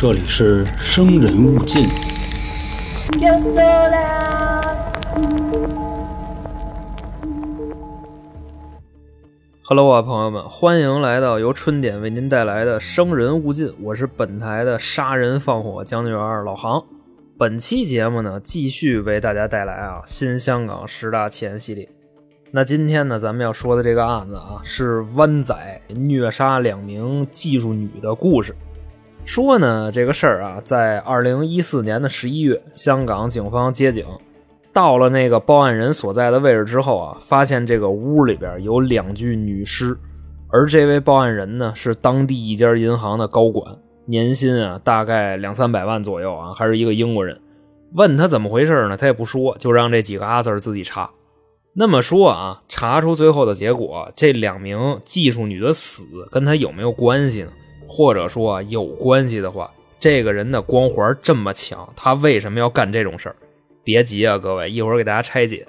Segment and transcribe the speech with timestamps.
[0.00, 1.82] 这里是生人勿近。
[9.64, 16.80] Hello 啊，朋友们，欢迎来到由春点为您带来的《生人勿近》，我是本台的杀人放火将军员老杭。
[17.36, 21.88] 本期节目呢，继续为大家带来啊新香港十大奇案系列。
[22.52, 28.54] 那今天呢，咱们要说的这个案子啊，是湾仔虐杀两名技术女的故事。
[29.24, 34.04] 说呢，这个事儿啊，在二零一四年的十一月，香港警方接警，
[34.72, 39.96] 到了那个报案人所在的位置之后啊，发现这个屋里边有两具女尸，
[40.48, 47.38] 而这位报案人呢是当地一家银行的高管，年薪啊大概两三百万左右啊，还是一个英国人。
[47.94, 51.10] 问他怎么回事呢，他也不说，就让这几个阿 Sir 自己查。
[51.74, 57.52] 那么说啊，查出最后的结果，这两名技术女的死跟他有没有关系呢？
[57.88, 63.36] 或者说，有关系的话，这个人的光环这么强，他为什么要干这种事儿？
[63.82, 65.66] 别急啊，各位，一会儿给大家拆解。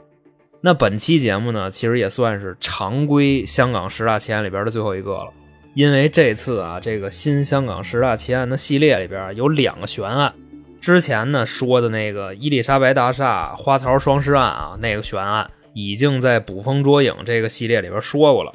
[0.60, 5.30] 那本期节目呢，其实也算是常规香港十大奇案里边的最后一个了，
[5.74, 10.34] 因为这次啊，这个新香港十大奇案的系列里边有两个悬案。
[10.82, 18.52] 之前呢说的那个伊丽莎白大厦花槽双尸案啊，那个悬案已经在捕风捉影这个系列里边说过了。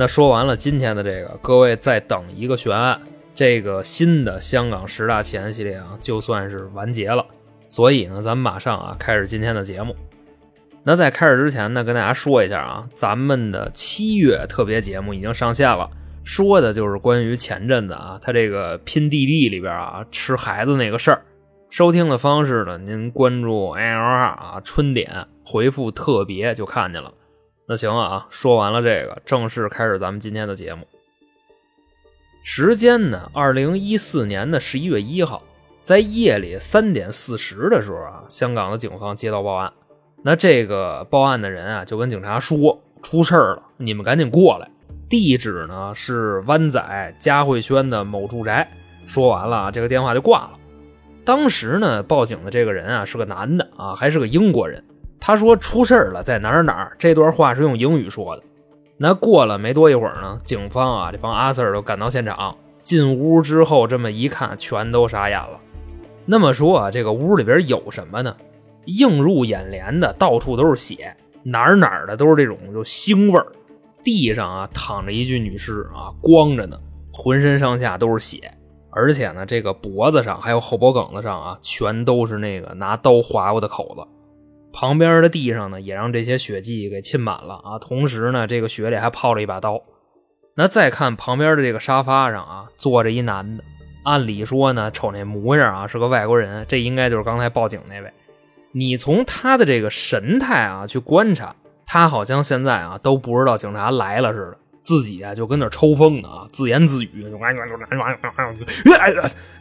[0.00, 3.00] 那说完了今天的这个，各位再等一个悬案，
[3.34, 7.26] 这个新的香港十大奇案系列啊，就算是完结了。
[7.66, 9.96] 所以呢，咱们马上啊开始今天的节目。
[10.84, 15.90] 那在开始之前呢，跟大家说一下啊，咱们的七月特别节目已经上线了，
[16.22, 21.22] 说的就是关于前阵子啊，他这个拼弟弟里边啊吃孩子那个事儿。
[21.70, 27.12] 收听的方式呢，您关注 L R 啊春点回复特别就看见了。
[27.70, 30.86] 那行啊，说完了这个，正式开始咱们今天的节目。
[32.42, 35.42] 时间呢，二零一四年的十一月一号，
[35.82, 39.70] 在夜里三点四十的时候啊，香港的警方接到报案。
[40.22, 44.70] 那这个报案的人啊，就跟警察说出事儿了，你们赶紧过来。
[45.10, 48.66] 地址呢是湾仔嘉汇轩的某住宅。
[49.04, 50.52] 说完了，这个电话就挂了。
[51.22, 54.82] 当时呢，报警的这个人啊是个男的啊，还是个英国人。
[55.28, 56.96] 他说出事儿了，在哪儿哪儿。
[56.96, 58.42] 这段话是用英语说的。
[58.96, 62.56] 那过了没多一会儿呢，警方啊这帮阿 Sir 都赶到现场。
[62.80, 65.60] 进屋之后，这么一看，全都傻眼了。
[66.24, 68.34] 那么说啊，这个屋里边有什么呢？
[68.86, 73.46] 映入眼帘的，到处都是血，哪儿哪儿的都是这种就腥味儿。
[74.02, 76.80] 地上啊躺着一具女尸啊，光着呢，
[77.12, 78.50] 浑身上下都是血。
[78.88, 84.02] 而且呢，这个脖子上还有后脖梗子上啊，全都是那个拿刀划过的口子。
[84.72, 87.78] 旁边的地上呢，也让这些血迹给浸满了啊。
[87.78, 89.82] 同时呢，这个血里还泡着一把刀。
[90.54, 93.64] 那再看旁边的这个沙发上啊，坐着一男的。
[94.04, 98.12] 按理说呢，瞅那模样啊，是个外国人，这应该就是刚才报警那位。
[98.72, 101.54] 你从他的这个神态啊去观察，
[101.86, 104.58] 他好像现在啊都不知道警察来了似的。
[104.82, 107.22] 自己啊就跟那抽风呢啊，自言自语，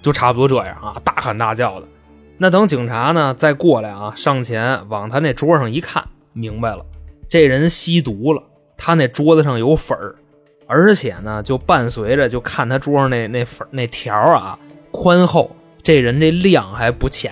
[0.01, 1.88] 就差不多这样啊，大喊大叫的。
[2.38, 6.86] 那等警察呢再过来啊，上前往他那桌上一看，明白了，
[7.28, 8.44] 这人吸毒了。
[8.78, 10.16] 他那桌子上有粉儿，
[10.68, 14.59] 而且呢就伴随着就看他桌上那那粉那条啊
[14.92, 15.50] 宽厚，
[15.81, 17.31] 这人这量还不浅。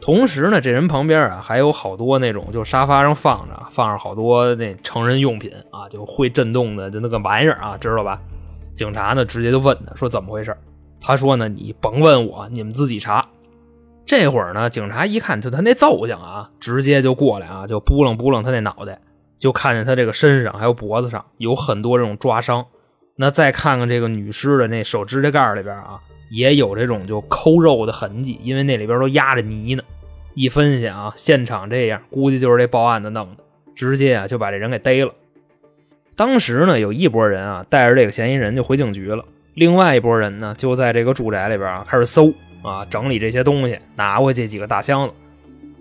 [0.00, 8.20] 同时呢，这人旁边啊还有好多那种，就沙发上放着放着好多那成人用品啊，就会震动的就那个玩意儿啊，知道吧？
[8.72, 10.56] 警察呢直接就问他说怎么回事？
[11.00, 13.26] 他说呢你甭问我，你们自己查。
[14.12, 19.00] 这会儿呢，警察一看就他那揍相啊，直接就过来啊，就扑棱扑棱他那脑袋，
[19.38, 22.66] 就看见他这个身上还有脖子上有很多这种抓伤。
[23.16, 25.98] 那再看看这个女尸的那手指甲盖里边啊。
[26.30, 29.82] 也有这种就抠肉的痕迹，因为那里边都压着泥呢。
[30.32, 35.12] 一分析啊，现场这样，估计就是这报案的弄的，直接啊就把这人给逮了。
[36.16, 39.22] 当时呢，有一拨人啊带着这个嫌疑人就回警局了，
[39.52, 45.14] 另外一拨人呢就在这个住宅里边啊开始搜啊，整理这些东西，拿回去几个大箱子。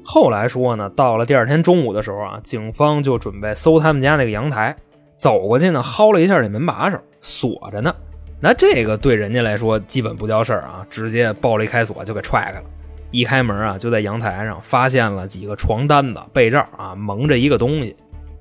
[0.03, 4.75] 后来说呢，到了第二天中午的时候啊，警方就准备搜他们家那个阳台，
[5.15, 7.95] 走过去呢，薅了一下这门把手，锁着呢。
[8.39, 12.63] 那这个对人家来说基本不叫事儿啊，直接抱了一开锁就给踹开了。
[13.11, 17.95] 一开门啊，就在阳台上发现了几个床单子、被罩啊，蒙着一个东西。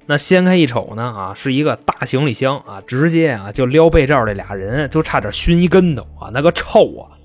[0.06, 7.19] 那掀开一瞅呢，啊，是一个大行李箱啊，直接啊就撩被罩这俩人就差点熏一跟头啊，那个臭啊！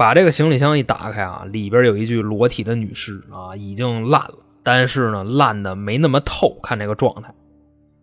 [0.00, 7.34] 把这个行李箱一打开啊，里边有一具裸体的女尸啊，已经烂了，但是呢烂的没那么透，看这个状态。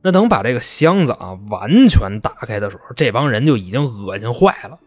[0.03, 4.77] 那等把这个箱子啊完全打开的时候，这帮人就已经恶心坏了。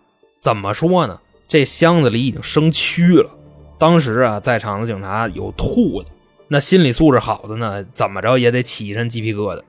[0.41, 1.19] 怎么说呢？
[1.49, 3.29] 这箱子里已经生蛆了。
[3.77, 6.09] 当时啊，在场的警察有吐的，
[6.47, 9.63] 那心理素质好的呢，怎么着也得起一身鸡皮疙瘩。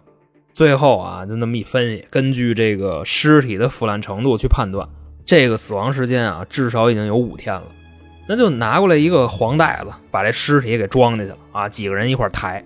[0.54, 4.88] 最后啊，就那么一分析，根据这个尸体的腐烂程度去判断，
[5.32, 7.64] 这个死亡时间啊，至少已经有五天了。
[8.28, 12.62] 那就拿过来一个黄袋子，把这尸体给装进去了啊，几个人一块抬。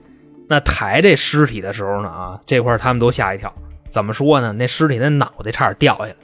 [0.50, 3.54] 那抬这尸体的时候呢，啊，这块他们都吓一跳。
[3.86, 4.52] 怎么说呢？
[4.52, 6.16] 那尸体那脑袋差点掉下来，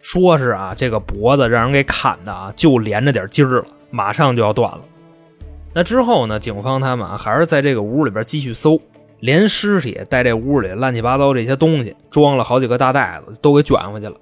[0.00, 4.80] 说是啊，这个脖子让人给砍的啊，就连着点筋儿了，马上就要断了。
[5.74, 8.80] 那之后呢，警方他们啊，还是在这个屋里边继续搜，
[9.18, 14.14] 连尸体带这屋里乱七八糟这些东西，装了好几个大袋子，都给卷回去了。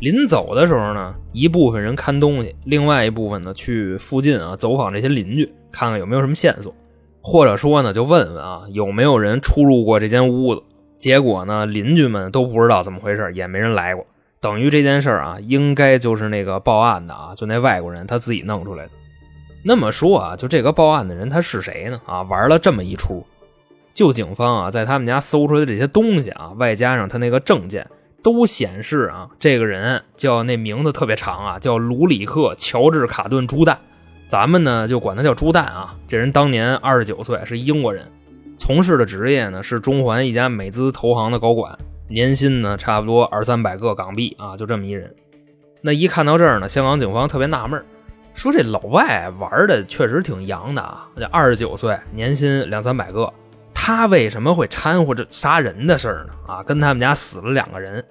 [0.00, 6.74] 临走的时候呢，一部分人看东西，另外一部分呢去附近啊走访这些邻居，看看有没有什么线索，
[7.20, 10.62] 或者说呢就问问啊有没有人出入过这间屋子。
[10.98, 14.06] 结果呢，邻居们都不知道怎么回事，也没人来过。
[14.40, 18.90] 等于这件事啊，应该就是那个报案的啊，就那外国人他自己弄出来的。
[19.62, 22.00] 那么说啊，就这个报案的人他是谁呢？
[22.06, 23.24] 啊，玩了这么一出。
[23.92, 27.86] 就警方啊，在他们家搜出来的这些东西啊，外加上他那个证件，
[28.24, 33.76] 都显示啊，这个人叫那名字特别长啊，叫卢里克·乔治·卡顿·朱旦，
[34.28, 35.94] 咱们呢就管他叫朱旦啊。
[36.08, 38.10] 这人当年二十九岁，是英国人。
[38.56, 41.76] 从事的职业呢是中环一家美资投行的高管，
[42.08, 45.14] 年薪呢差不多二三百个港币啊，就这么一人。
[45.82, 47.84] 那一看到这儿呢，香港警方特别纳闷，
[48.32, 53.30] 说这老外玩的确实挺洋的啊，这二十九岁，年薪两三百个，
[53.86, 56.32] 他为什么会掺和这杀人的事儿呢？
[56.46, 58.02] 啊，跟他们家死了两个人，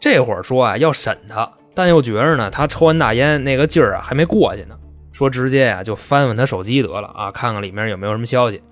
[0.00, 4.74] 这会儿说啊要审他，但又觉着呢他抽完大烟那个劲儿啊还没过去呢，
[5.12, 8.62] 说直接呀就翻翻他手机得了啊，看看里面有没有什么消息。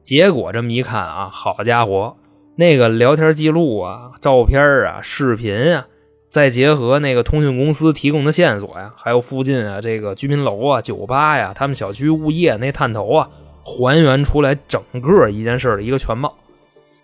[0.00, 2.16] 结果这么一看啊，好家伙，
[2.56, 5.86] 那个聊天记录啊、照片啊、视频啊，
[6.30, 13.28] 再结合那个通讯公司提供的线索呀，还有附近啊这个居民楼啊、酒吧呀、他们小区物业那探头啊，
[13.70, 16.36] 还原出来整个一件事的一个全貌。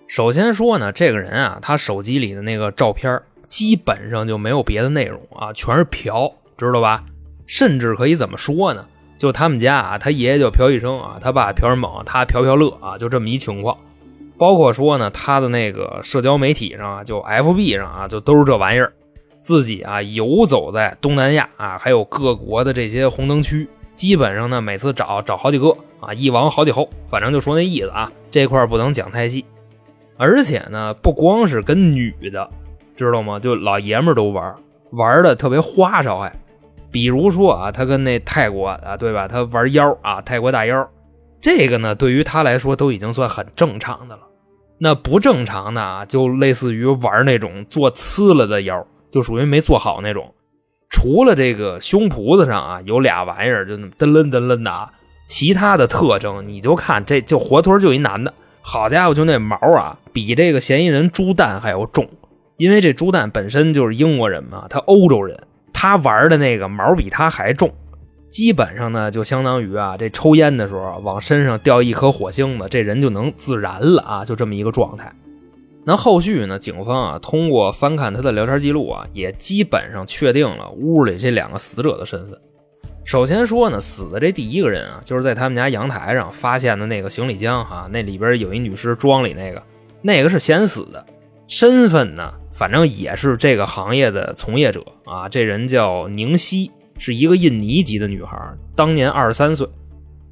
[0.09, 7.05] 首先说呢，这个人啊，他手机里的那个照片基本上就没有别的内容啊，全是嫖，知道吧？
[7.47, 8.85] 甚至可以怎么说呢？
[9.17, 13.79] 就他们家啊，他爷爷叫朴医生啊，他爸朴仁猛，他朴朴乐啊，就这么一情况。
[14.37, 18.93] 包括说呢，他的那个社交媒体上啊，就 FB 上啊，就都是这玩意儿。
[19.41, 28.13] 自己啊，游走在东南亚啊，还有各国的这些红灯区，基本上呢，每次找找好几个啊，一王好几后，反正就说那意思啊。
[28.31, 29.45] 这块不能讲太细。
[30.19, 32.49] 而且呢，不光是跟女的，
[32.95, 33.41] 知道吗？
[33.41, 34.55] 就老爷们都玩，
[34.91, 36.33] 玩的特别花哨还。
[36.91, 39.27] 比如说啊，他跟那泰国啊，对吧？
[39.27, 40.89] 他玩妖啊，泰国大妖，
[41.41, 44.23] 这个呢，对于他来说都已经算很正常的了。
[44.79, 50.35] 那不正常的啊，就类似于玩那种做呲了的妖，就属于没做好那种。
[50.97, 54.91] 除了这个胸脯子上啊有俩玩意儿，就那么噔楞噔楞的啊，
[55.27, 58.33] 其他的特征你就看，这就活脱就一男的。
[58.63, 62.09] 好家伙，就那毛啊，比这个嫌疑人朱蛋还要重，
[62.57, 65.39] 因为这朱蛋本身就是英国人嘛，他欧洲人。
[65.71, 67.71] 他玩的那个毛比他还重，
[68.31, 75.13] 基本上呢就相当于啊，这抽烟的时候往身上掉一颗火星子，这人就能自燃了啊，就这么一个状态。
[75.89, 82.37] 那后续呢，警方啊通过翻看他的聊天记录啊，也基本上确定了屋里这两个死者的身份。
[83.05, 89.63] 首先说呢，死的这第一个人啊，就是在他们家阳台上发现的那个行李箱哈，那里边有一女尸装里那个，
[90.03, 91.07] 那个是先死的，
[91.47, 92.35] 身份呢？
[92.53, 98.37] 反正也是这个行业的从业者啊，这人叫宁西，是一个印尼籍的女孩，
[98.75, 99.69] 当年二十三岁。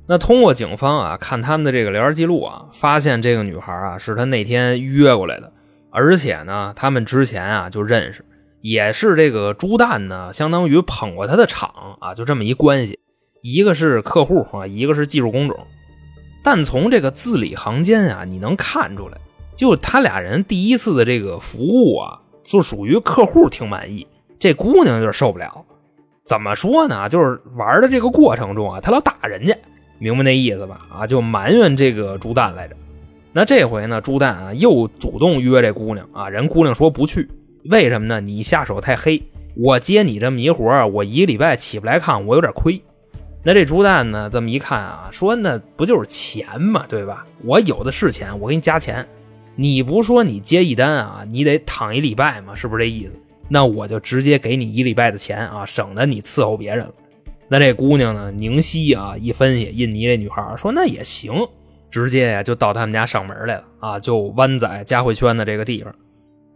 [0.07, 5.53] 那通过警方啊看他们的这个聊天记录啊，发现这个女孩啊是他那天约过来的，
[5.91, 8.25] 而且呢，他们之前啊就认识，
[8.61, 12.99] 也是这个朱蛋呢，相当于捧过他的场啊，就这么一关系，
[13.43, 15.59] 一个是客户啊，一个是技术工种。
[16.43, 19.17] 但从这个字里行间啊，你能看出来。
[19.57, 24.05] 就他俩人第一次的这个服务啊，就属于客户挺满意，
[24.39, 25.65] 这姑娘就是受不了。
[26.27, 27.09] 怎么说呢？
[27.09, 29.57] 就是玩的这个过程中啊，他老打人家，
[29.99, 30.87] 明白那意思吧？
[30.93, 32.75] 啊，就埋怨这个朱蛋来着。
[33.33, 37.29] 那这回呢，朱蛋啊又主动约这姑娘啊，人姑娘说不去，
[37.65, 38.21] 为什么呢？
[38.21, 39.23] 你下手太黑，
[39.57, 42.81] 我接你这么一活我一个礼拜起不来炕，我有点亏。
[43.43, 47.27] 那这朱蛋呢，这么一看啊，说那不就是钱嘛，对吧？
[47.43, 49.07] 我有的是钱，我给你加钱。
[49.57, 53.13] 你不说你接一单啊，你得躺一礼拜嘛，是不是这意思？
[53.49, 56.95] 那我就直接给你一礼拜的钱啊，省得你伺候别人了。
[57.49, 61.33] 那这姑娘呢，宁西啊，一分析，印尼这女孩说那也行，
[61.91, 65.95] 直接呀就到他们家上门来了啊，就湾仔嘉汇圈的这个地方。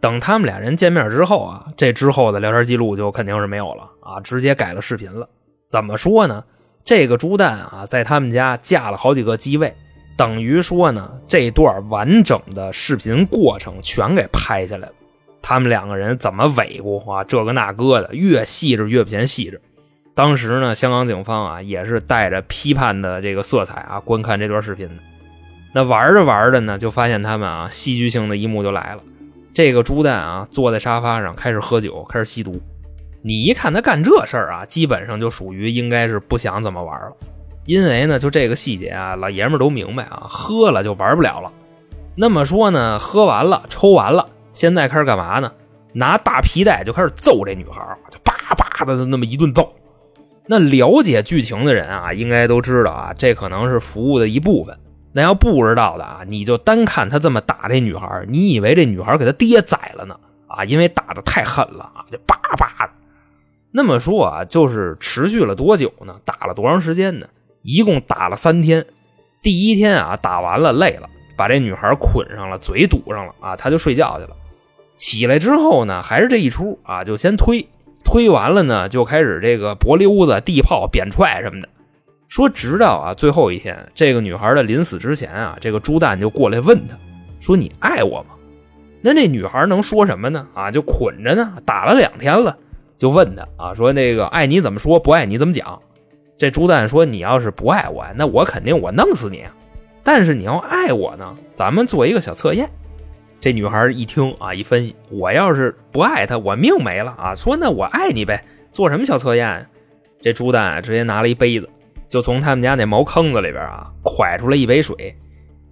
[0.01, 5.27] 等他们俩人见面之后啊，这之后的聊天记录就肯定是没有了啊，直接改了视频了。
[5.69, 6.43] 怎么说呢？
[6.83, 9.73] 这个朱蛋啊，在他们家架了好几个机位，
[10.17, 14.93] 等于说呢，这段完整的视频过程全给拍下来了。
[15.41, 17.23] 他们两个人怎么尾过啊？
[17.23, 19.61] 这个那个的，越细致越不嫌细致。
[20.19, 24.95] 当时呢，香港警方啊，也是带着批判的这个色彩啊，观看这段视频的。
[25.73, 29.01] 那玩着玩着呢，就发现他们啊，戏剧性的一幕就来了。
[29.53, 32.61] 这个朱蛋啊，坐在沙发上开始喝酒，开始吸毒。
[33.21, 37.13] 你一看他干这事儿啊，基本上就属于应该是不想怎么玩了。
[37.65, 41.49] 因为呢，就这个细节啊，老爷们都明白啊，喝了就玩不了了。
[42.17, 45.49] 那么说呢，喝完了，抽完了，现在开始干嘛呢？
[45.93, 49.73] 拿大皮带就开始揍这女孩就叭叭的那么一顿揍。
[50.51, 54.75] 那了解剧情的人啊，应该都知道啊，这可能是服务的一部分。
[55.13, 60.19] 那要不知道的啊，你就单看他这么打这女孩，你以为这女孩给他爹宰了呢？
[60.47, 62.91] 啊，因为打的太狠了啊，就叭叭的。
[63.71, 66.19] 那么说啊，就是持续了多久呢？
[66.25, 67.27] 打了多长时间呢？
[67.61, 68.83] 一共打了三天。
[69.43, 74.35] 第一天啊，打完了累了，把这女孩捆上了，嘴堵上了啊，他就睡觉去了。
[74.95, 77.67] 起来之后呢，还是这一出啊，就先推，
[78.09, 81.69] 推完了呢，就开始这个脖溜子、地炮、扁踹什么的。
[82.27, 86.95] 说直到啊最后一天，这个女孩的临死之前啊，这个朱蛋就过来问他，
[87.39, 88.29] 说你爱我吗？
[88.99, 90.47] 那这女孩能说什么呢？
[90.55, 92.57] 啊，就捆着呢，打了两天了，
[92.97, 95.79] 就问他啊，说那个爱你怎么说，不爱你怎么讲？
[96.35, 99.43] 这朱蛋说，你要是不爱我，那我肯定我弄死你。
[100.03, 102.67] 但是你要爱我呢，咱们做一个小测验。
[103.41, 107.33] 这女孩一听啊，一分析，我要是不爱他，我命没了啊。
[107.35, 109.65] 说那我爱你呗，做什么小测验？
[110.21, 111.69] 这朱蛋直接拿了一杯子。
[112.09, 115.15] 就从他们家那茅坑子里边啊，蒯出来一杯水，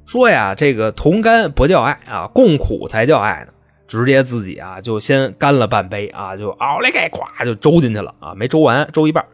[0.06, 3.54] 说呀，这个同甘不叫爱啊，共苦才叫爱呢。
[3.88, 9.26] 直接自己啊，就先干了半杯啊，就奥利给，咵就周进去了啊，没周完，周一半。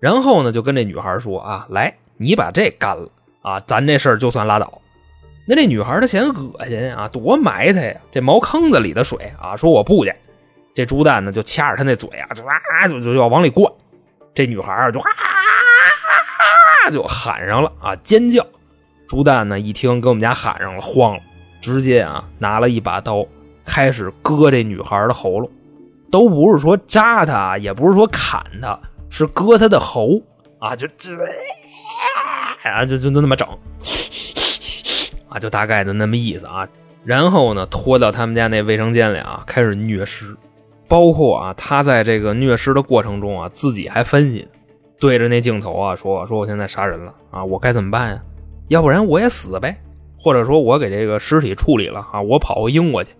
[0.00, 3.08] 然后呢，就跟这女孩说啊，来，你把这干了
[3.42, 4.80] 啊，咱这事儿就算拉倒。
[5.50, 10.14] 那这女孩她嫌恶心啊，多埋汰呀，这茅坑子里的水啊，说我不去。
[10.72, 13.68] 这猪蛋呢，就掐着她那嘴啊，就啊，就就要往里灌。
[14.32, 15.10] 这女孩就啊。
[16.92, 17.94] 就喊上了啊！
[17.96, 18.44] 尖叫！
[19.08, 21.22] 朱蛋呢一听跟我们家喊上了，慌了，
[21.60, 23.26] 直接啊拿了一把刀，
[23.64, 25.50] 开始割这女孩的喉咙，
[26.10, 28.78] 都不是说扎她，也不是说砍她，
[29.08, 30.20] 是割她的喉
[30.60, 30.76] 啊！
[30.76, 31.12] 就这
[32.64, 33.46] 啊，就就就那么整
[35.30, 36.68] 啊，就大概的那么意思啊。
[37.02, 40.36] 然后呢，拖到他们家那卫生间里啊，开始虐尸，
[40.86, 44.46] 包括啊，他在这个虐尸的过程中啊，自己还分析。
[44.98, 48.22] 对着那镜头啊说说我现在杀人了啊我该怎么办呀？
[48.68, 49.74] 要不然我也死呗，
[50.18, 53.10] 或者说我给这个尸体处理了啊我跑回英国去。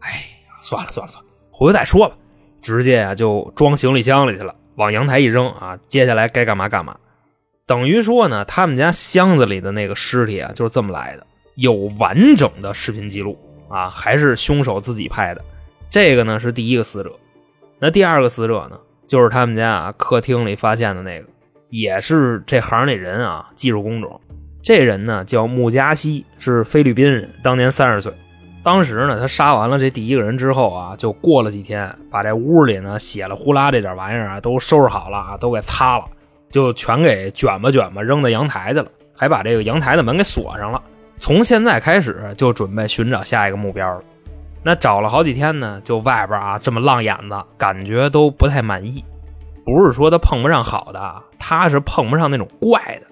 [0.00, 2.14] 哎呀算了算了算了，回头再说吧。
[2.60, 6.98] 直接啊就装行李箱里去了，往阳台一扔啊，接下来该干嘛干嘛。
[7.64, 15.44] 等于说呢，他们家箱子里的那个尸体啊就是这么来的，有完整的视频记录啊，还是凶手自己拍的。
[15.90, 17.10] 这个呢是第一个死者，
[17.78, 18.78] 那第二个死者呢？
[19.06, 21.26] 就是他们家啊，客厅里发现的那个，
[21.70, 24.20] 也是这行里人啊，技术工种。
[24.62, 28.12] 这人呢叫穆加西，是菲律宾人，当年三十岁。
[28.64, 36.04] 当时呢，他杀完了这第一个人之后啊，就过了几天，把这屋里呢血了呼啦这点玩意儿啊都收拾好了啊，都给擦了，
[36.50, 40.82] 就全给卷吧卷吧扔到阳台去了，还把这个阳台的门给锁上了。
[41.18, 44.02] 从现在开始就准备寻找下一个目标了。
[44.62, 49.04] 那找了好几天呢，就外边啊这么浪眼子，感觉都不太满意。
[49.64, 53.06] 不是说他碰不上好的，他是碰不上那种怪的。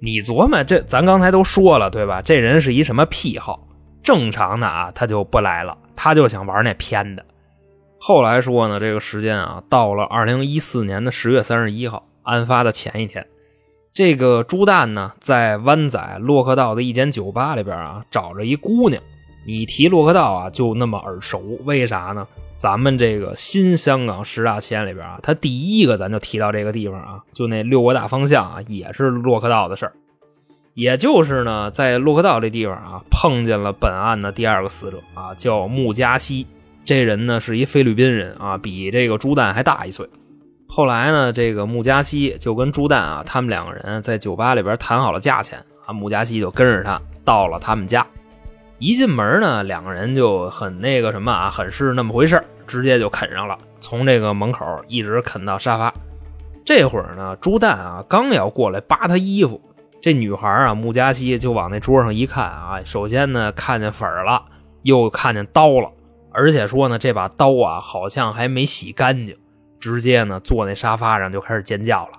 [0.00, 2.20] 你琢磨这，咱刚才都说了对吧？
[2.22, 3.66] 这人是一什么癖好？
[4.02, 7.24] 正常的啊，他就不来了，他就想玩那偏的。
[8.00, 13.24] 后来说呢，这个时间啊，到了二零一四年的十月三十一号，案发的前一天，
[13.94, 19.02] 这个朱旦呢，在湾仔洛克道的一间酒吧里边啊，找着一姑娘。
[19.44, 22.26] 你提洛克道啊，就那么耳熟，为啥呢？
[22.56, 29.92] 咱们这个新香港十大奇案里边啊，他第一个咱就提到这个地方啊，就那六个大方向啊，也是洛克道的事儿。
[30.72, 36.46] 也就是呢，在洛克道这地方啊，碰见了本案的第二个死者啊，叫穆加西。
[36.82, 40.08] 这人呢是一菲律宾人啊，比这个朱蛋还大一岁。
[40.74, 48.06] 后来呢，这个穆加西就跟朱蛋啊，他们两个人在酒吧里边谈好了价钱啊，穆加西就跟着他到了他们家。
[48.78, 55.92] 一进门呢，两个人就很那个什么啊，很是那么回事直接就啃上了，从这个门口一直啃到沙发。
[56.64, 59.60] 这会儿呢，朱蛋啊刚要过来扒他衣服，
[60.00, 64.42] 这女孩啊穆加西就往那桌上一看啊，首先呢看见粉了，
[64.84, 65.90] 又看见刀了，
[66.32, 69.36] 而且说呢这把刀啊好像还没洗干净，
[69.82, 72.12] 直接呢坐那沙发上就开始尖叫了，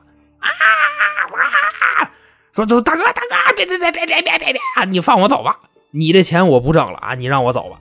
[2.51, 4.83] 说就大哥大哥，别别别别别别别别啊！
[4.83, 5.57] 你放我走吧，
[5.91, 7.15] 你这钱我不挣了啊！
[7.15, 7.77] 你让我走吧。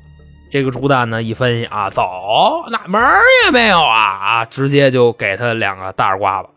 [0.53, 2.01] 这个朱丹呢一分析啊，走
[2.71, 3.03] 那门
[3.45, 4.45] 也没有啊啊！
[4.45, 6.49] 直接就给他两个大耳刮子。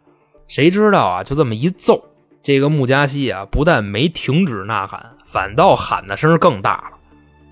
[0.47, 2.05] 谁知道啊，就这么一揍，
[2.43, 6.91] 这个穆加西啊不但没停止呐喊，反倒喊的声更大了。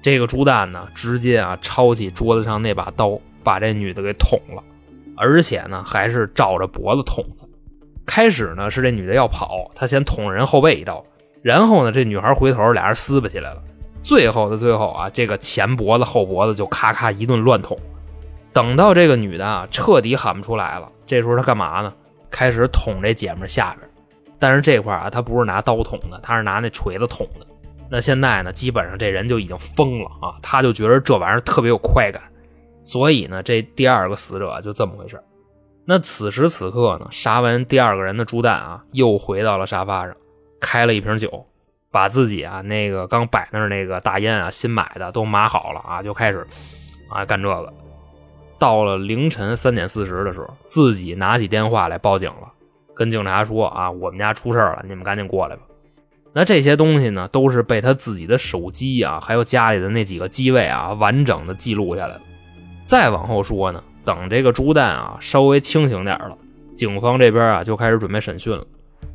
[0.04, 4.64] 这个朱丹呢，直接啊抄起桌子上那把刀，把这女的给捅了，
[5.18, 7.48] 而且呢还是照着脖子捅的。
[8.06, 11.04] 开始呢是这女的要跑，他先捅人后背一刀，
[11.42, 13.62] 然后呢这女孩回头，俩人撕巴起来了。
[14.04, 17.78] 最后的最后啊，这个前脖子后脖子就咔咔一顿乱捅。
[18.52, 21.94] 等到这个女的啊彻底喊不出来了，这时候她干嘛呢？
[22.30, 23.90] 开始捅这姐们下边。
[24.40, 27.48] 但是这块啊，她不是拿刀捅的，她是拿那锤子捅的。
[27.90, 30.34] 那现在呢，基本上这人就已经疯了啊！
[30.42, 32.24] 他就觉得这玩意儿特别有快感，
[32.84, 35.22] 所以呢，这第二个死者就这么回事
[35.86, 40.16] 那此时此刻呢，杀完第二个人的朱蛋啊，又回到了沙发上，
[40.60, 41.46] 开了一瓶酒。
[41.92, 46.44] 把自己啊那个刚摆那儿那个大烟啊新买的都码好了啊，就开始
[47.08, 47.72] 啊干这个。
[48.58, 52.52] 到了凌晨三点四十的时候，自己拿起电话来报警了，
[52.96, 55.62] 跟警察说啊我们家出事了，你们赶紧过来吧。
[56.34, 62.22] 那这些东西呢，都是被他自己的手机啊，还有家里的那几个机位啊，完整的记录下来了。
[62.86, 66.38] 再往后说呢，等这个朱蛋啊稍微清醒点了，
[66.76, 68.66] 警方这边啊就开始准备审讯了。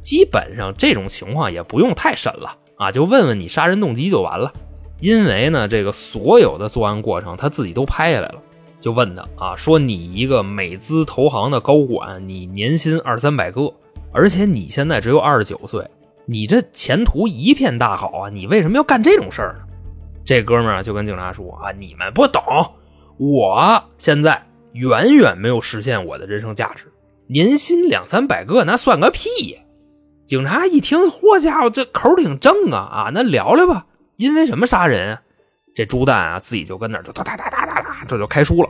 [0.00, 2.56] 基本上这种情况也不用太审了。
[2.76, 4.52] 啊，就问问你杀人动机就完了，
[5.00, 8.36] 因为呢，这个所有的作案过程他自己都拍下来了。
[8.78, 13.72] 就问他啊，说你一个美资投行的高管，你年薪二三百个，
[14.12, 15.84] 而且你现在只有二十九岁，
[16.24, 19.64] 你这前途一片大好啊，你为什么要干这种事儿呢？
[20.24, 22.40] 这哥们儿就跟警察说啊，你们不懂，
[23.18, 26.92] 我现在远远没有实现我的人生价值，
[27.26, 29.60] 年薪两三百个那算个屁呀！
[30.24, 33.10] 警察一听，嚯家伙，这口挺正啊啊！
[33.12, 35.18] 那聊聊吧，因为什么杀人？
[35.74, 38.68] 这朱蛋啊，自己就跟那就哒哒哒哒哒哒，这就开书了。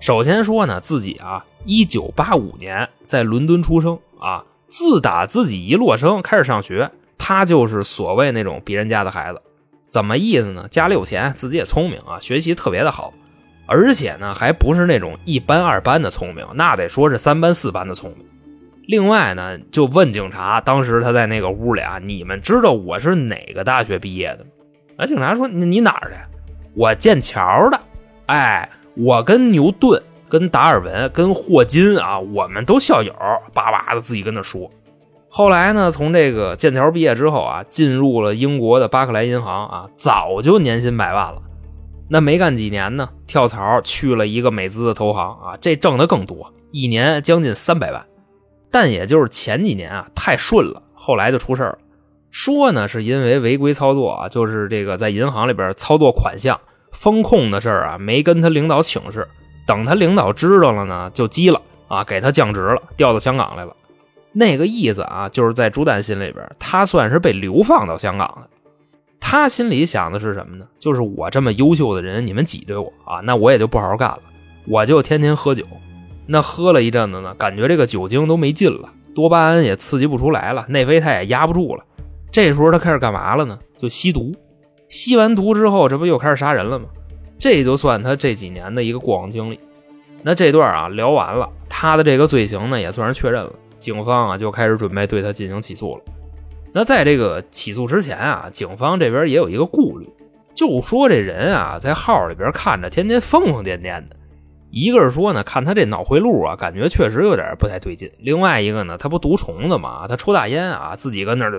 [0.00, 9.42] 首先说呢，自己啊，一九八五年在伦敦出生啊，自打自己一落生开始上学，他就是所谓那种别人家的孩子。
[9.90, 10.66] 怎么意思呢？
[10.68, 13.12] 家里有钱，自己也聪明啊，学习特别的好，
[13.68, 18.26] 而且呢，还不是那种一班二班的聪明，那得说是三班四班的聪明。
[18.86, 24.50] 另外呢，就问警察，当时他在那个屋里啊，你们知道我是哪个大学毕业的吗？
[24.96, 26.16] 啊，警察说你你哪儿的？
[26.74, 27.78] 我剑桥的。
[28.26, 33.12] 哎，我跟牛顿、跟达尔文、跟霍金啊，我们都校友。
[33.52, 34.70] 叭叭的自己跟那说。
[35.28, 41.42] 后来呢，从这个剑桥毕业之后啊，进入了英国的巴克莱银行啊，早就年薪百万了。
[42.08, 48.04] 那没干几年呢，跳槽去了一个美资的投行啊，这挣的更多，一年将近三百万。
[48.70, 51.78] 但也就是前几年啊，太顺了，后来就出事了。
[52.30, 56.58] 说呢，是因为违规操作啊，就是这个在银行里边操作款项、
[56.92, 59.26] 风控的事儿啊，没跟他领导请示。
[59.66, 63.74] 等他领导知道了呢，就急了啊，给他降职了，调到香港来了。
[64.32, 68.48] 那个意思啊，就是在朱丹心里边，他算是被流放到香港的。
[69.20, 70.66] 他心里想的是什么呢？
[70.78, 74.20] 就是我这么优秀的人，你们挤兑我啊，那我也就不好好干了，
[74.66, 75.64] 我就天天喝酒。
[76.26, 81.84] 那喝了一阵子呢，感觉这个酒精都没劲了，多巴胺也刺激不出来了，内啡肽也压不住了。
[82.30, 83.58] 这时候他开始干嘛了呢？
[83.78, 84.34] 就吸毒。
[84.88, 86.86] 吸完毒之后，这不又开始杀人了吗？
[87.38, 89.58] 这就算他这几年的一个过往经历。
[90.22, 96.02] 那这段啊聊完了，他的这个罪行呢也算是确认了，警方啊就开始准备对他进行起诉了。
[96.72, 100.08] 那在这个起诉之前啊，警方这边也有一个顾虑，
[100.54, 104.16] 就说这人啊在号里边看着天天疯疯癫癫的。
[104.70, 108.10] 一个是说呢，看他这脑回路啊，感觉确实有点不太对劲。
[108.18, 111.50] 另外一个呢，他不毒虫子嘛，他抽大烟啊，自己跟那儿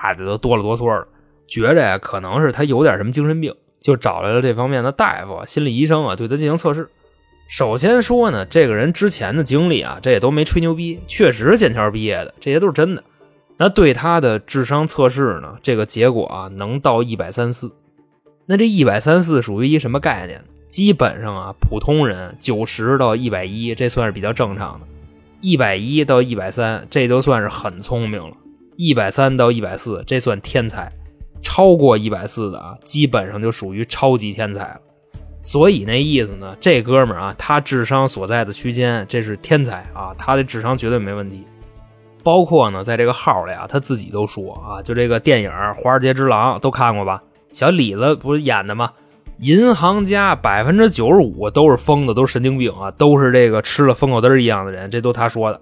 [0.00, 1.06] 啊，这都哆了哆嗦的，
[1.48, 6.88] 觉着呀，可能是他有点什么精神病，就找来了这方面的大夫、心理医生啊，对他进行测试。
[7.48, 13.02] 首先说呢，这个人之前的经历啊，这也都没吹牛逼，确实剑桥毕业的，这些都是真的。
[13.56, 17.72] 那对他的智商测试呢，这个结果啊，能到一百三四。
[18.46, 20.42] 那这一百三四属于一什么概念？
[20.68, 24.86] 基本上啊，普通人九十到一百一，这算是比较正常的；
[25.40, 28.34] 一百一到一百三，这就算是很聪明了；
[28.76, 30.90] 一百三到一百四，这算天才；
[31.40, 34.80] 超过一百四的啊，基本上就属于超级天才了。
[35.44, 41.46] 所以那意思呢，这哥们儿啊，他智商所在的区间，这是天才啊，他的智商绝对没问题。
[42.24, 47.22] 包括呢，在这个号里啊，他自己都说啊，就这个电影《华尔街之狼》都看过吧？
[47.52, 48.90] 小李子不是演的吗？
[49.40, 55.60] 银行家百分之九十五都是疯子，都是神经病啊，都是这个吃了疯狗灯一样的人，这都他说的。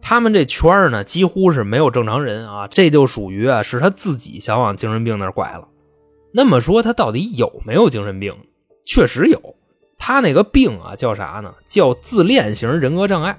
[0.00, 5.66] 他们这圈儿呢，几乎是没有正常人啊，这就属于啊，是他自己想往精神病那儿拐了。
[6.32, 8.34] 那么说他到底有没有精神病？
[8.86, 9.56] 确实有，
[9.98, 11.52] 他那个病啊叫啥呢？
[11.66, 13.36] 叫自恋型人格障碍。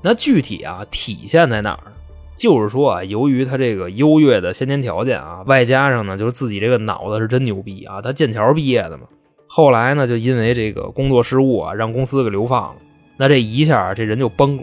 [0.00, 1.92] 那具体啊体现在哪儿？
[2.38, 9.04] 就是说啊，由于他这个优越的先天条件啊，外加上呢，就是自己这个脑子是真牛逼啊，他剑桥毕业的嘛。
[9.48, 12.76] 后来呢，就因为这个工作失误啊，让公司给流放了。
[13.16, 14.62] 那这一下这人就崩了。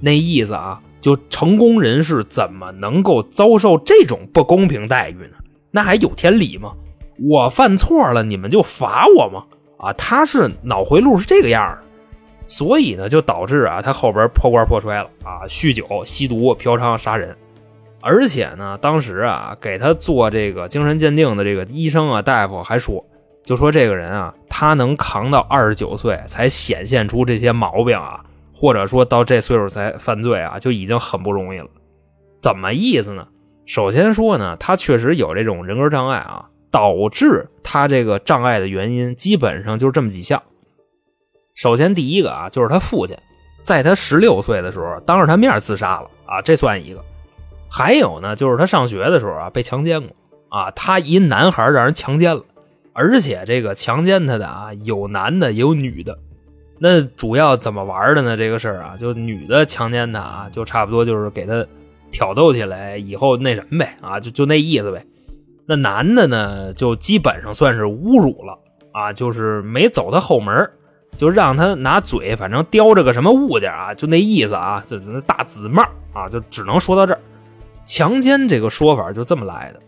[0.00, 5.36] 那意思啊，就成功人士怎么能够遭受这种不公平待遇呢？
[5.72, 6.72] 那还有天理吗？
[7.18, 9.44] 我犯错了，你们就罚我吗？
[9.78, 11.87] 啊，他是脑回路是这个样的。
[12.48, 17.36] 所以呢，就导致啊，他后边破罐破摔了啊，酗酒、吸毒、嫖娼、杀人，
[18.00, 23.04] 而且呢，当时啊，给他做这个精神鉴定的这个医生啊、大夫还说，
[23.44, 31.66] 就说这个人啊，他能扛到二十九岁才显现出这些毛病啊，或者说到这岁数才犯罪啊，就已经很不容易了。
[32.40, 33.28] 怎么意思呢？
[33.66, 40.42] 首先说呢，他确实有这种人格障碍啊，导致他这个障碍的原因基本上就是这么几项。
[41.58, 43.16] 首先，第一个啊，就是他父亲，
[43.64, 47.04] 在他十六岁的时候，当着他面自杀了啊，这算一个。
[47.68, 50.08] 还有呢，就是他上学的时候啊，被强奸过
[50.50, 52.44] 啊，他一男孩让人强奸了，
[52.92, 56.16] 而且这个强奸他的啊，有男的也有女的。
[56.78, 58.36] 那主要怎么玩的呢？
[58.36, 61.66] 这个事儿啊，就女的强奸他啊，就差不多就是给他
[62.12, 65.04] 挑逗起来，以后那什么呗啊，就就那意思呗。
[65.66, 68.56] 那男的呢，就基本上算是侮辱了
[68.92, 70.70] 啊，就是没走他后门
[71.16, 77.20] 就让他拿嘴，反正叼着个什么物件啊，就那意思啊，就是那大紫帽啊，就只能说到这儿。
[77.84, 79.80] 强奸这个说法就这么来的。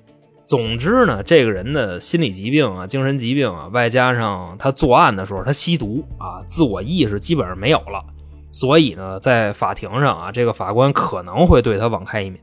[0.44, 8.02] 总之呢，这个人的心理疾病啊、精神疾病啊，外加上他作案的时候他吸毒啊，自我意识基本上没有了，
[8.50, 12.40] 所以呢，在法庭上啊，这个法官可能会对他网开一面。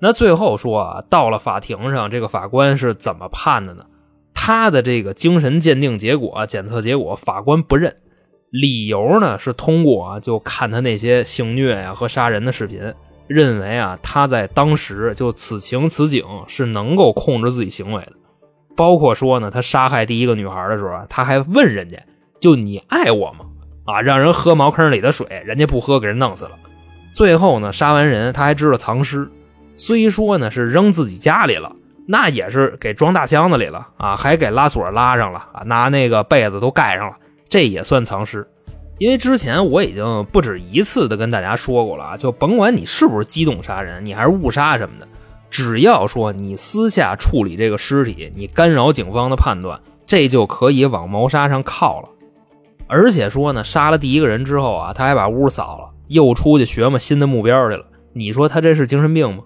[0.00, 3.84] 那最后说啊，到了法庭上，这个法官是怎么判的呢？
[4.42, 7.94] 他的这个精神鉴定结果、检测结果，法官不认，
[8.50, 12.80] 理由呢是通过啊，就看他那些性虐呀和杀人的视频，
[13.28, 18.12] 认为啊他在当时就此情此景是能够控制自己行为的，
[18.74, 22.02] 包括说呢，他杀害第一个女孩的时候啊，他还问人家，
[22.40, 23.44] 就你爱我吗？
[23.84, 26.52] 啊，让人喝茅坑里的水，人家不喝，给人弄死了。
[27.14, 29.30] 最后呢，杀完人他还知道藏尸，
[29.76, 31.76] 虽说呢是扔自己家里了。
[32.12, 37.16] 那也是给装大箱子里了啊，还给拉锁拉上了啊，拿那个被子都盖上了，
[37.48, 38.44] 这也算藏尸。
[38.98, 45.06] 因为之前我已经不止一次的跟大家说过了啊，就甭管你是不是机动杀人，你还是误杀什么的，
[45.50, 52.08] 只要说你私下处理这个尸体，你干扰警方的判断，这就可以往谋杀上靠了。
[52.88, 57.84] 而且说呢，杀了第一个人之后啊，他还把屋扫了，又出去学嘛新的目标去了。
[58.12, 59.44] 你说他这是精神病吗？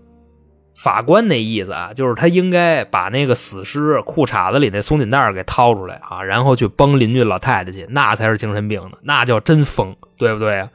[0.75, 10.69] 法官那意思啊，就是他应该把那个死尸裤衩子里那松紧带给掏出来啊，然后去崩邻居老太太去，那才是精神病呢，那叫真疯，对不对啊？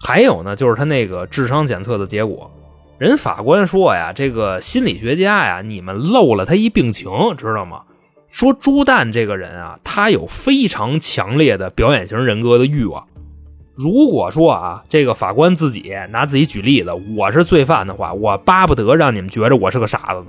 [0.00, 2.50] 还有呢，就是他那个智商检测的结果，
[2.98, 7.82] 人法官说呀，这个心理学家呀，你们漏了他一病情，知道吗？
[8.28, 13.06] 说朱蛋这个人啊，他有非常强烈的表演型人格的欲望。
[13.74, 20.26] 如果说啊，这个法官自己拿自己举例子，我是罪犯的话，我巴不得让你们觉着我是个傻子呢。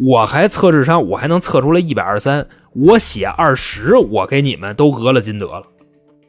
[0.00, 5.62] 我还测智商，我还能测出来一百二三，我写二十，我给你们都讹了金德了。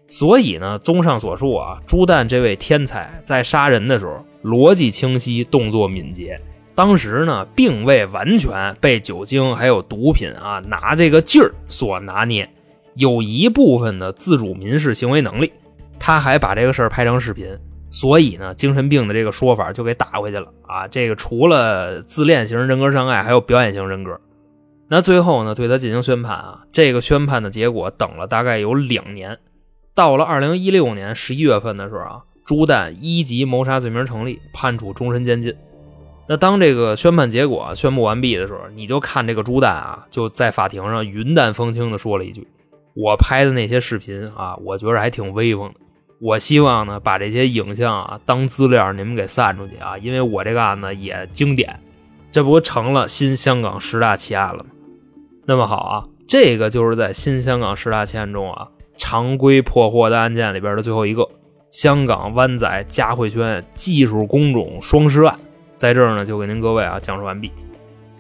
[0.07, 6.39] 所以呢，综上所述啊，朱旦这位天才在杀人的时候逻辑清晰，动作敏捷，
[6.75, 12.47] 当时呢并未完全被酒精还有毒品啊拿这个劲儿所拿捏，
[12.93, 15.51] 有一部分的自主民事行为能力。
[15.99, 17.47] 他还把这个事儿拍成视频，
[17.89, 20.87] 所以呢，精神病的这个说法就给打回去了啊。
[20.87, 24.19] 这个除了自恋型人格障碍，还有表演型人格。
[24.89, 26.63] 那最后呢，对他进行宣判啊。
[26.71, 29.37] 这个宣判的结果等了大概有两年，
[29.95, 35.55] 到了二零一六年十一月份的时候啊，朱旦一级谋杀罪名成立，判处终身监禁。
[36.27, 42.47] 那当这个宣判结果宣布完毕的时候，你就看这个朱旦啊，就在法庭上云淡风轻的说了一句
[42.93, 45.75] ：“我拍的那些视频啊，我觉得还挺威风的。”
[46.21, 51.77] 我希望呢，把这些影像啊当资料，你们给散出去啊，因为我这个案子也经典，
[52.31, 54.69] 这不成了新香港十大奇案了吗？
[55.45, 61.27] 那么好啊，这个就是在新香港十大奇案中啊，常规破获的案件里边的最后一个——
[61.69, 65.37] 香港湾仔嘉汇轩技术工种双尸案，
[65.75, 67.51] 在这儿呢就给您各位啊讲述完毕。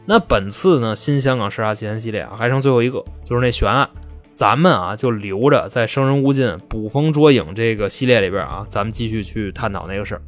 [0.05, 3.89] 那本次呢新香港十大奇案系列啊还剩最后一个，就是那悬案。
[4.33, 10.21] 咱们啊，就留着在《生人勿近》捕风捉影这个系列里边啊，咱们继续去探讨那个事儿。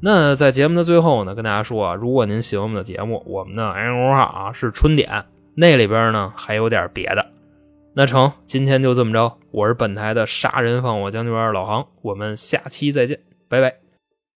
[0.00, 5.24] 那在节目的最后呢，跟大家说啊，如果您喜欢我们的节目，我们的哎我啊是春点，
[5.54, 7.26] 那里边呢还有点别的。
[7.94, 13.87] 那成，今天就这么着，我是本台的杀人放火将军老航，我们下期再见，拜拜。